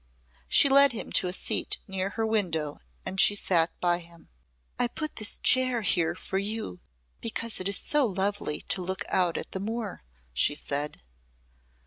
She 0.47 0.67
led 0.67 0.93
him 0.93 1.11
to 1.11 1.27
a 1.27 1.31
seat 1.31 1.77
near 1.87 2.09
her 2.17 2.25
window 2.25 2.79
and 3.05 3.21
she 3.21 3.35
sat 3.35 3.69
by 3.79 3.99
him. 3.99 4.29
"I 4.79 4.87
put 4.87 5.17
this 5.17 5.37
chair 5.37 5.83
here 5.83 6.15
for 6.15 6.39
you 6.39 6.79
because 7.19 7.59
it 7.59 7.69
is 7.69 7.77
so 7.77 8.07
lovely 8.07 8.61
to 8.63 8.81
look 8.81 9.03
out 9.09 9.37
at 9.37 9.51
the 9.51 9.59
moor," 9.59 10.03
she 10.33 10.55
said. 10.55 11.03